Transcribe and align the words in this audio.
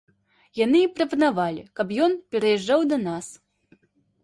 Яны 0.59 0.79
і 0.85 0.89
прапанавалі, 0.99 1.61
каб 1.81 1.95
ён 2.07 2.17
пераязджаў 2.33 2.89
да 2.95 3.01
нас. 3.07 3.25